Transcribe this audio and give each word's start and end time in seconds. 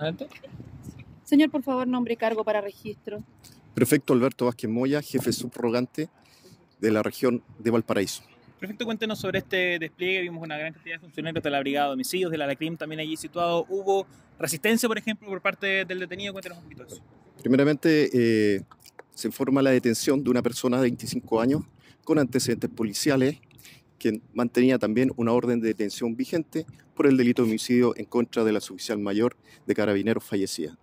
Adelante. 0.00 0.28
Señor, 1.24 1.50
por 1.50 1.62
favor, 1.62 1.86
nombre 1.86 2.14
y 2.14 2.16
cargo 2.16 2.42
para 2.42 2.60
registro. 2.60 3.22
Prefecto 3.74 4.14
Alberto 4.14 4.46
Vázquez 4.46 4.70
Moya, 4.70 5.02
jefe 5.02 5.32
subrogante 5.32 6.08
de 6.80 6.90
la 6.90 7.02
región 7.02 7.42
de 7.58 7.70
Valparaíso. 7.70 8.22
Prefecto, 8.58 8.84
cuéntenos 8.84 9.18
sobre 9.18 9.38
este 9.40 9.78
despliegue. 9.78 10.22
Vimos 10.22 10.42
una 10.42 10.56
gran 10.56 10.72
cantidad 10.72 10.96
de 10.96 11.00
funcionarios 11.00 11.44
de 11.44 11.50
la 11.50 11.60
Brigada 11.60 11.88
de 11.88 11.92
Homicidios, 11.94 12.30
de 12.30 12.38
la 12.38 12.46
LACRIM 12.46 12.76
también 12.76 13.00
allí 13.00 13.16
situado. 13.16 13.66
¿Hubo 13.68 14.06
resistencia, 14.38 14.88
por 14.88 14.98
ejemplo, 14.98 15.28
por 15.28 15.40
parte 15.40 15.84
del 15.84 16.00
detenido? 16.00 16.32
Cuéntenos 16.32 16.58
un 16.58 16.64
poquito 16.64 16.84
de 16.84 16.92
eso. 16.94 17.02
Primeramente, 17.42 18.10
eh, 18.12 18.62
se 19.14 19.28
informa 19.28 19.60
la 19.60 19.70
detención 19.70 20.24
de 20.24 20.30
una 20.30 20.42
persona 20.42 20.78
de 20.78 20.84
25 20.84 21.40
años 21.40 21.62
con 22.04 22.18
antecedentes 22.18 22.70
policiales 22.70 23.38
que 24.00 24.20
mantenía 24.32 24.78
también 24.78 25.12
una 25.16 25.32
orden 25.32 25.60
de 25.60 25.68
detención 25.68 26.16
vigente 26.16 26.66
por 26.96 27.06
el 27.06 27.16
delito 27.16 27.42
de 27.42 27.50
homicidio 27.50 27.94
en 27.96 28.06
contra 28.06 28.42
de 28.42 28.50
la 28.50 28.60
suboficial 28.60 28.98
mayor 28.98 29.36
de 29.66 29.74
carabineros 29.74 30.24
fallecida. 30.24 30.76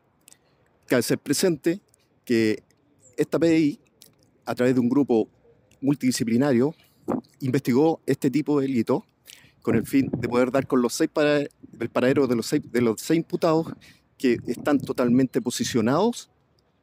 Cabe 0.85 1.01
ser 1.01 1.17
presente 1.17 1.81
que 2.23 2.63
esta 3.17 3.39
PDI, 3.39 3.79
a 4.45 4.53
través 4.53 4.75
de 4.75 4.79
un 4.79 4.87
grupo 4.87 5.27
multidisciplinario, 5.81 6.75
investigó 7.39 8.01
este 8.05 8.29
tipo 8.29 8.59
de 8.59 8.67
delito 8.67 9.03
con 9.63 9.75
el 9.75 9.85
fin 9.85 10.09
de 10.17 10.29
poder 10.29 10.51
dar 10.51 10.67
con 10.67 10.81
los 10.81 10.93
seis 10.93 11.09
para, 11.11 11.39
el 11.39 11.89
paradero 11.91 12.27
de 12.27 12.35
los 12.35 12.45
seis, 12.45 12.61
de 12.71 12.81
los 12.81 13.01
seis 13.01 13.17
imputados 13.17 13.73
que 14.17 14.37
están 14.45 14.79
totalmente 14.79 15.41
posicionados 15.41 16.29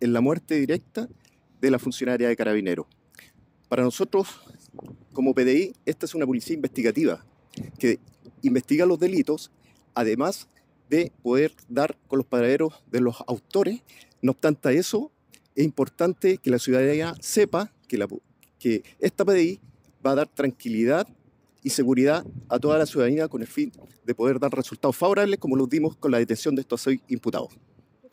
en 0.01 0.13
la 0.13 0.21
muerte 0.21 0.57
directa 0.57 1.09
de 1.61 1.71
la 1.71 1.79
funcionaria 1.79 2.29
de 2.29 2.37
carabineros. 2.37 2.87
Para 3.69 3.85
nosotros, 3.85 4.41
como 5.13 5.35
PDI, 5.35 5.75
esta 5.87 6.07
es 6.07 6.15
una 6.15 6.27
policía 6.27 6.55
investigativa 6.55 7.25
que 7.79 7.99
investiga 8.43 8.87
los 8.87 8.99
delitos, 8.99 9.51
además 9.95 10.49
de 10.91 11.13
poder 11.23 11.53
dar 11.69 11.97
con 12.09 12.19
los 12.19 12.27
paraderos 12.27 12.83
de 12.91 13.01
los 13.01 13.23
autores. 13.27 13.83
No 14.23 14.33
obstante 14.33 14.77
eso, 14.77 15.11
es 15.55 15.65
importante 15.65 16.39
que 16.39 16.51
la 16.51 16.59
ciudadanía 16.59 17.15
sepa 17.21 17.73
que, 17.89 17.99
la, 17.99 18.09
que 18.59 18.83
esta 18.99 19.25
PDI 19.25 19.61
va 20.05 20.13
a 20.13 20.15
dar 20.17 20.29
tranquilidad 20.29 21.07
y 21.63 21.71
seguridad 21.71 22.25
a 22.49 22.59
toda 22.59 22.79
la 22.79 22.87
ciudadanía 22.87 23.29
con 23.29 23.41
el 23.41 23.47
fin 23.47 23.73
de 24.05 24.15
poder 24.15 24.39
dar 24.39 24.53
resultados 24.53 24.97
favorables 24.97 25.39
como 25.39 25.57
los 25.57 25.69
dimos 25.69 25.97
con 25.97 26.11
la 26.11 26.19
detención 26.19 26.55
de 26.55 26.61
estos 26.61 26.83
seis 26.83 27.01
imputados. 27.09 27.49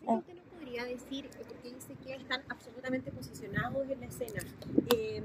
¿Usted 0.05 0.35
nos 0.35 0.45
podría 0.45 0.85
decir, 0.85 1.25
porque 1.35 1.75
dice 1.75 1.95
que 2.05 2.13
están 2.13 2.41
absolutamente 2.47 3.11
posicionados 3.11 3.89
en 3.89 3.99
la 3.99 4.05
escena, 4.05 4.41
eh, 4.95 5.21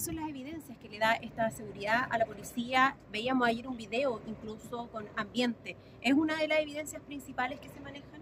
cuáles 0.00 0.04
son 0.04 0.16
las 0.16 0.28
evidencias 0.28 0.78
que 0.78 0.88
le 0.88 0.98
da 0.98 1.14
esta 1.14 1.50
seguridad 1.50 2.06
a 2.10 2.16
la 2.16 2.24
policía? 2.24 2.96
Veíamos 3.12 3.46
ayer 3.46 3.66
un 3.66 3.76
video 3.76 4.20
incluso 4.26 4.88
con 4.90 5.04
ambiente. 5.16 5.76
¿Es 6.00 6.14
una 6.14 6.36
de 6.38 6.48
las 6.48 6.60
evidencias 6.60 7.02
principales 7.02 7.60
que 7.60 7.68
se 7.68 7.80
manejan? 7.80 8.20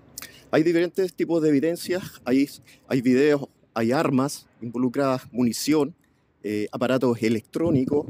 Hay 0.51 0.63
diferentes 0.63 1.15
tipos 1.15 1.41
de 1.43 1.51
evidencias, 1.51 2.21
hay, 2.25 2.49
hay 2.89 3.01
videos, 3.01 3.49
hay 3.75 3.93
armas 3.93 4.49
involucradas, 4.61 5.31
munición, 5.33 5.95
eh, 6.43 6.67
aparatos 6.73 7.23
electrónicos 7.23 8.07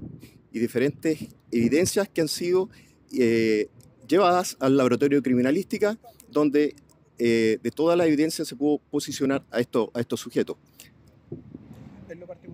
y 0.53 0.59
diferentes 0.59 1.29
evidencias 1.51 2.09
que 2.09 2.23
han 2.23 2.29
sido 2.29 2.71
eh, 3.13 3.69
llevadas 4.09 4.57
al 4.61 4.77
laboratorio 4.77 5.19
de 5.19 5.23
criminalística, 5.23 5.99
donde 6.31 6.75
eh, 7.19 7.59
de 7.63 7.71
toda 7.71 7.97
la 7.97 8.07
evidencia 8.07 8.45
se 8.45 8.57
pudo 8.57 8.79
posicionar 8.91 9.45
a, 9.51 9.61
esto, 9.61 9.91
a 9.93 10.01
estos 10.01 10.21
sujetos. 10.21 10.57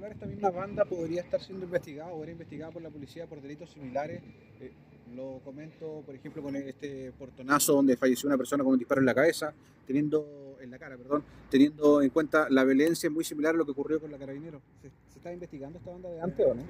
Particular, 0.05 0.12
esta 0.12 0.27
misma 0.27 0.50
banda 0.50 0.84
podría 0.84 1.22
estar 1.22 1.41
siendo 1.41 1.64
investigada 1.64 2.12
o 2.12 2.22
era 2.22 2.33
investigada 2.33 2.70
por 2.72 2.83
la 2.83 2.91
policía 2.91 3.27
por 3.27 3.41
delitos 3.41 3.70
similares. 3.70 4.22
Eh, 4.61 4.72
lo 5.14 5.41
comento, 5.44 6.02
por 6.05 6.14
ejemplo, 6.14 6.42
con 6.42 6.56
este 6.56 7.12
portonazo 7.12 7.74
donde 7.74 7.96
falleció 7.96 8.27
una 8.28 8.36
persona 8.36 8.64
con 8.64 8.72
un 8.74 8.78
disparo 8.78 9.00
en 9.00 9.06
la 9.06 9.14
cabeza, 9.14 9.55
teniendo 9.86 10.58
en 10.61 10.70
la 10.70 10.78
cara, 10.78 10.96
perdón, 10.96 11.24
teniendo 11.50 12.02
en 12.02 12.11
cuenta 12.11 12.48
la 12.50 12.64
violencia 12.64 13.08
muy 13.11 13.24
similar 13.24 13.55
a 13.55 13.58
lo 13.58 13.64
que 13.64 13.70
ocurrió 13.70 14.00
con 14.00 14.11
la 14.11 14.19
carabinero. 14.19 14.61
¿Se, 14.83 14.88
se 14.88 15.19
está 15.19 15.33
investigando 15.33 15.78
esta 15.78 15.91
banda 15.91 16.11
de 16.11 16.20
antes 16.20 16.46
o 16.46 16.55
no? 16.55 16.62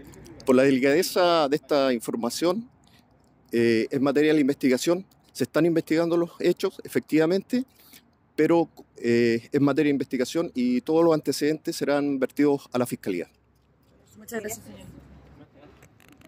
Por 0.45 0.57
la 0.57 0.63
delicadeza 0.63 1.49
de 1.49 1.57
esta 1.57 1.93
información, 1.93 2.69
eh, 3.53 3.87
en 3.91 4.03
materia 4.03 4.35
de 4.35 4.41
investigación, 4.41 5.05
se 5.33 5.45
están 5.45 5.67
investigando 5.67 6.17
los 6.17 6.31
hechos, 6.39 6.81
efectivamente, 6.85 7.65
pero 8.37 8.69
eh, 8.97 9.49
es 9.53 9.61
materia 9.61 9.89
de 9.89 9.95
investigación 9.95 10.51
y 10.55 10.81
todos 10.81 11.05
los 11.05 11.15
antecedentes 11.15 11.77
serán 11.77 12.19
vertidos 12.19 12.69
a 12.73 12.79
la 12.79 12.87
Fiscalía. 12.87 13.29
Muchas 14.17 14.41
gracias, 14.41 14.65
señor. 14.65 15.04